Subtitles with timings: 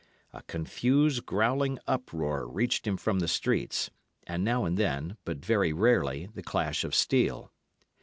[0.33, 3.91] A confused, growling uproar reached him from the streets,
[4.25, 7.51] and now and then, but very rarely, the clash of steel.